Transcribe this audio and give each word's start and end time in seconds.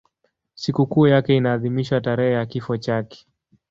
Sikukuu 0.55 1.07
yake 1.07 1.37
inaadhimishwa 1.37 2.01
tarehe 2.01 2.31
ya 2.33 2.45
kifo 2.45 2.77
chake. 2.77 3.25